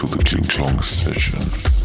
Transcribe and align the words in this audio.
to 0.00 0.06
the 0.06 0.24
Kling 0.24 0.44
Klong 0.44 0.82
session. 0.82 1.79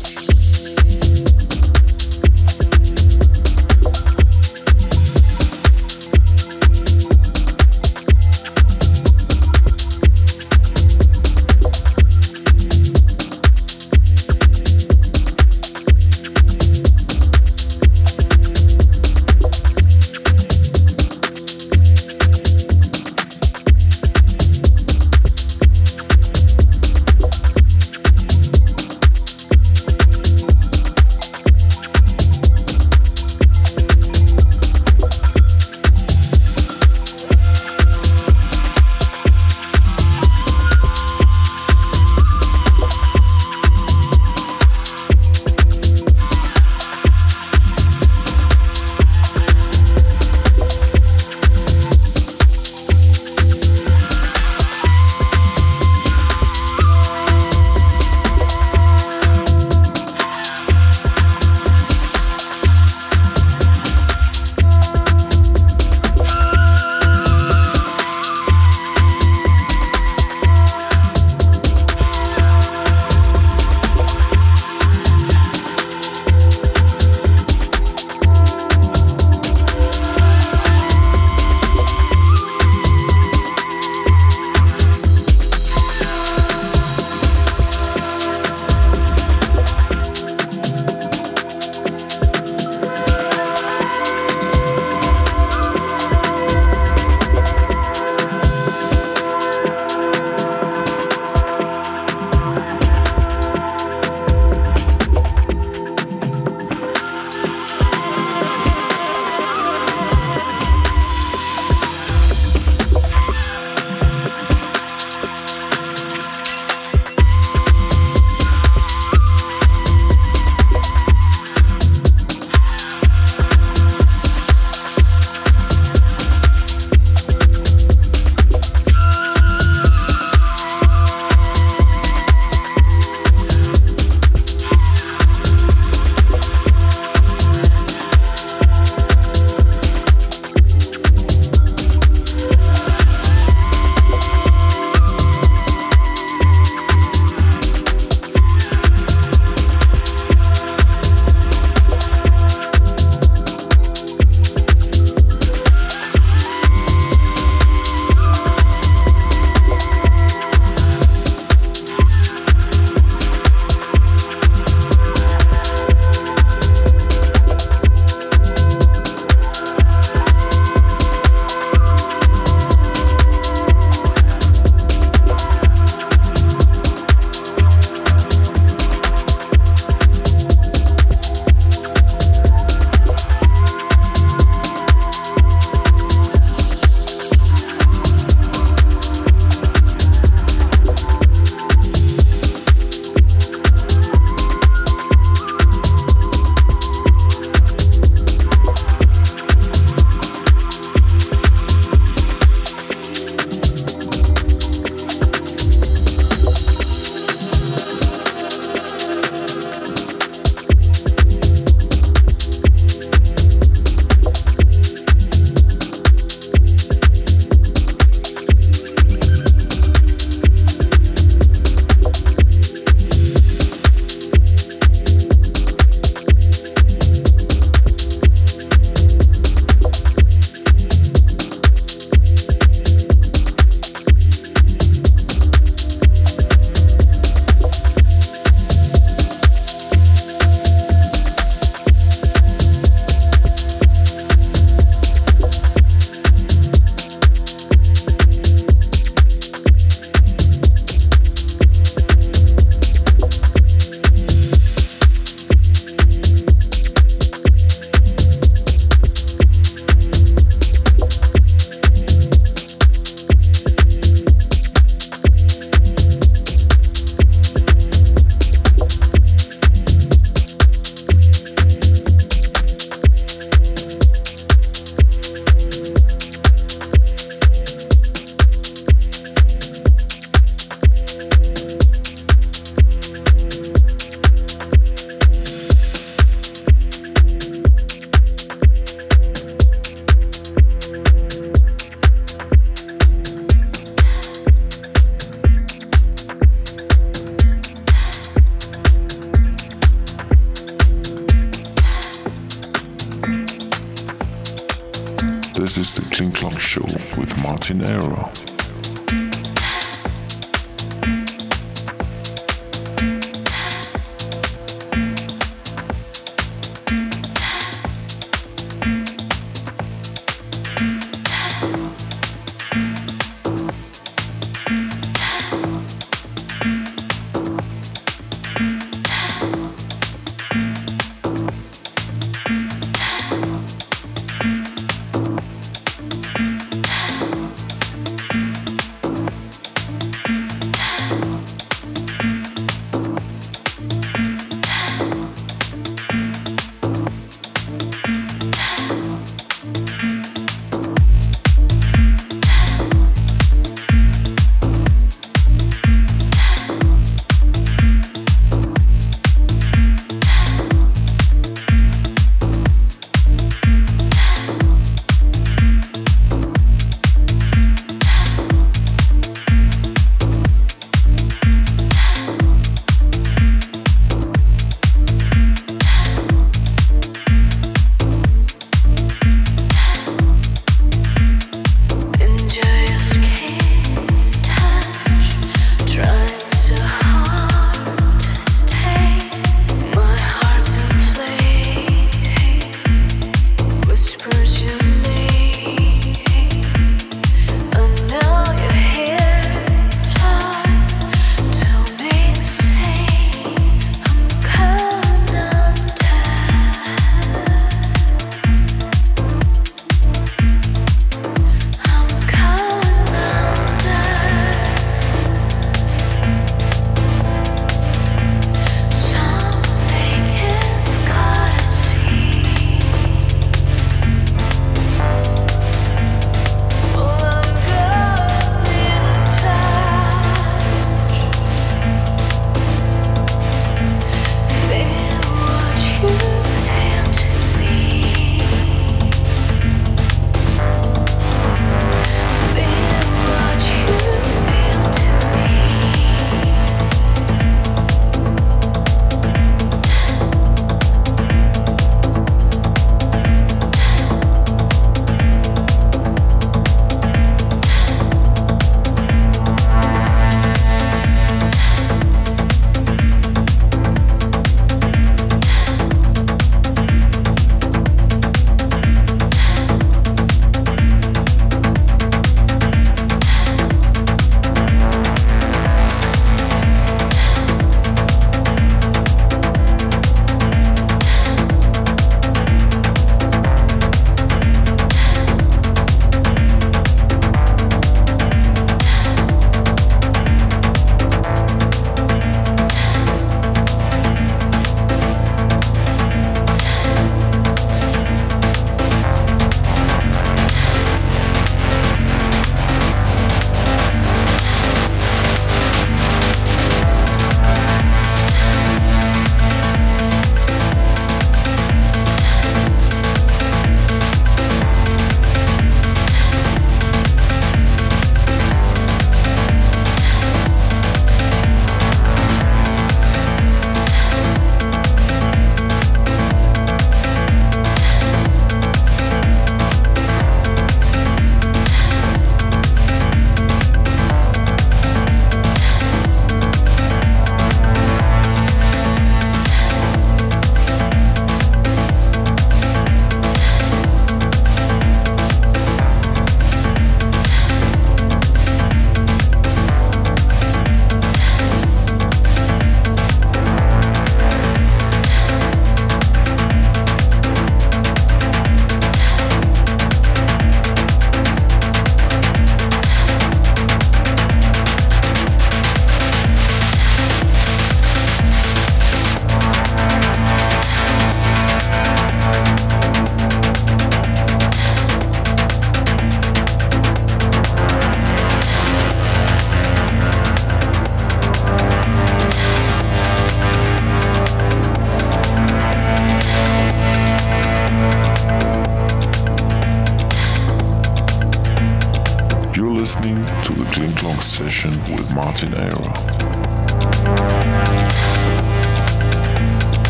Listen 595.35 595.74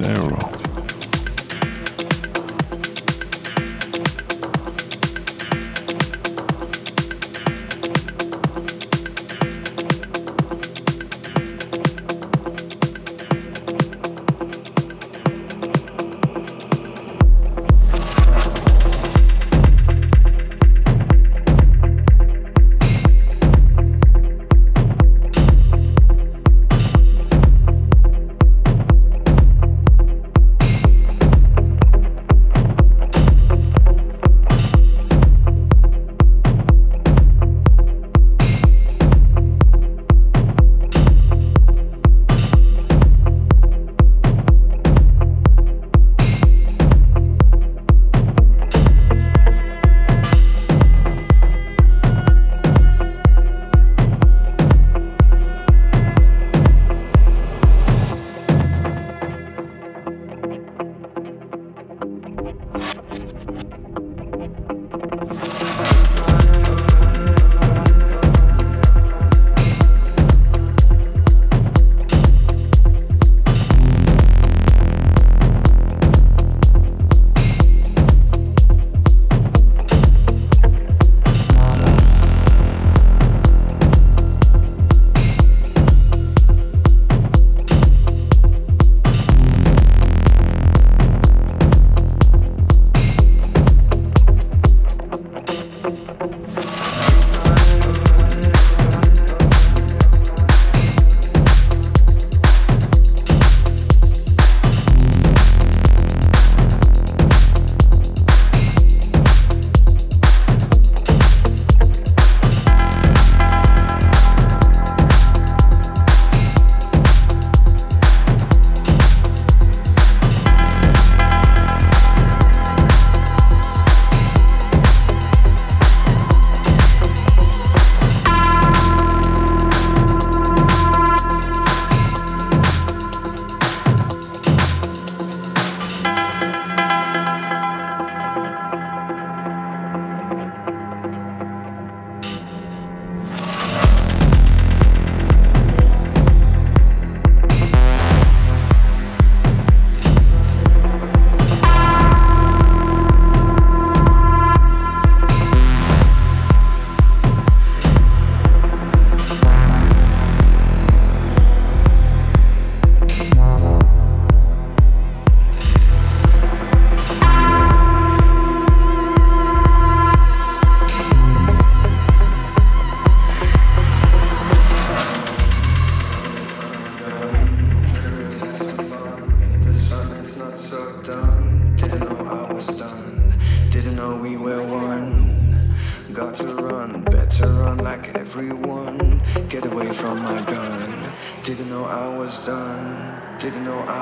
Action 0.00 0.31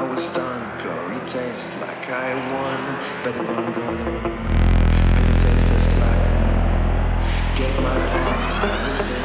I 0.00 0.02
was 0.08 0.28
done. 0.30 0.62
Glory 0.80 1.20
tastes 1.26 1.78
like 1.82 2.08
I 2.08 2.32
won, 2.52 2.80
Better 3.22 3.42
it 3.42 3.48
won't 3.48 3.74
go 3.74 3.94
the 3.96 4.10
way. 4.12 4.32
But 5.12 5.24
just 5.44 6.00
like 6.00 6.24
me. 6.40 6.52
Get 7.54 7.82
my 7.82 7.98
pants, 8.08 8.46
I 8.48 8.88
was 8.88 9.19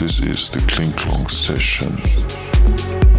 This 0.00 0.18
is 0.20 0.50
the 0.50 0.60
Klinklong 0.60 1.30
session. 1.30 3.09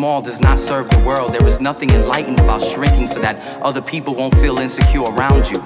small 0.00 0.22
does 0.22 0.40
not 0.40 0.58
serve 0.58 0.88
the 0.88 0.98
world. 1.00 1.34
There 1.34 1.46
is 1.46 1.60
nothing 1.60 1.90
enlightened 1.90 2.40
about 2.40 2.62
shrinking 2.62 3.06
so 3.06 3.20
that 3.20 3.36
other 3.60 3.82
people 3.82 4.14
won't 4.14 4.34
feel 4.36 4.58
insecure 4.58 5.02
around 5.02 5.44
you. 5.50 5.60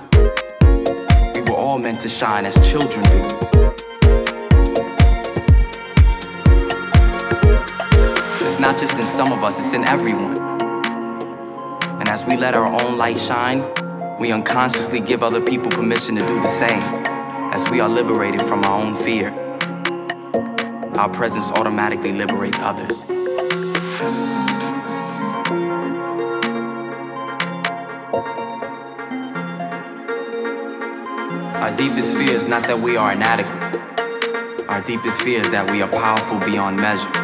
We 1.37 1.43
were 1.43 1.55
all 1.55 1.79
meant 1.79 2.01
to 2.01 2.09
shine 2.09 2.45
as 2.45 2.55
children 2.69 3.05
do. 3.05 3.21
It's 8.45 8.59
not 8.59 8.77
just 8.81 8.99
in 8.99 9.07
some 9.07 9.31
of 9.31 9.45
us, 9.45 9.65
it's 9.65 9.73
in 9.73 9.85
everyone. 9.85 10.37
And 12.01 12.09
as 12.09 12.27
we 12.27 12.37
let 12.37 12.55
our 12.57 12.67
own 12.67 12.99
light 12.99 13.21
shine, 13.21 13.63
we 14.19 14.33
unconsciously 14.33 14.99
give 14.99 15.23
other 15.23 15.41
people 15.41 15.71
permission 15.71 16.17
to 16.17 16.27
do 16.27 16.35
the 16.43 16.59
same, 16.59 16.83
as 17.55 17.71
we 17.71 17.79
are 17.79 17.89
liberated 17.89 18.43
from 18.43 18.65
our 18.65 18.83
own 18.83 18.97
fear. 18.97 19.31
Our 20.99 21.09
presence 21.09 21.53
automatically 21.53 22.11
liberates 22.11 22.59
others. 22.59 23.14
Deepest 31.89 32.15
fear 32.15 32.33
is 32.33 32.47
not 32.47 32.63
that 32.63 32.81
we 32.81 32.97
are 32.97 33.13
inadequate. 33.13 33.79
Our 34.71 34.81
deepest 34.87 35.21
fear 35.21 35.43
is 35.43 35.51
that 35.51 35.71
we 35.71 35.83
are 35.83 35.89
powerful 35.89 36.39
beyond 36.39 36.79
measure. 36.79 37.24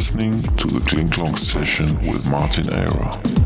listening 0.00 0.40
to 0.56 0.66
the 0.66 0.80
klingklang 0.80 1.36
session 1.36 1.94
with 2.08 2.24
Martin 2.30 2.72
Aero. 2.72 3.39